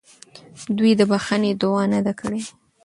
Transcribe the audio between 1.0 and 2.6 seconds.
بخښنې دعا نه ده کړې.